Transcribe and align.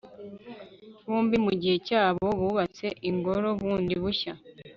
bombi 1.09 1.37
mu 1.45 1.51
gihe 1.61 1.77
cyabo, 1.87 2.25
bubatse 2.41 2.85
ingoro 3.09 3.47
bundi 3.59 3.93
bushya 4.03 4.33